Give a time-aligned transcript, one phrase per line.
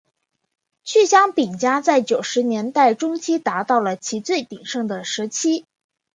[0.83, 5.67] 趣香饼家在九十年代中期达到了其最鼎盛的时期。